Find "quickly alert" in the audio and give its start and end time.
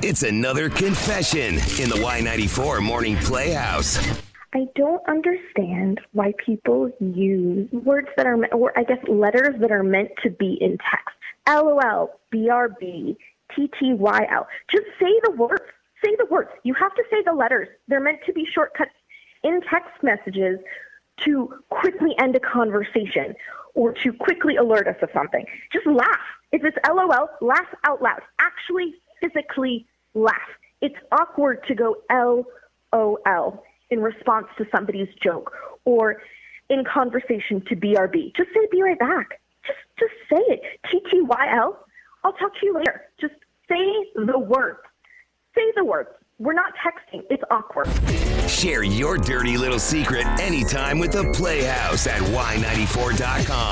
24.12-24.86